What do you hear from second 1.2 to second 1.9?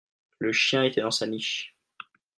niche.